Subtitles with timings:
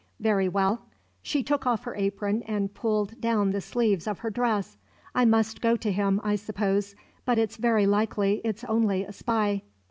[0.19, 0.81] "Very well."
[1.21, 4.75] She took off her apron and pulled down the sleeves of her dress.
[5.13, 9.61] "I must go to him, I suppose; but very likely it's only a spy."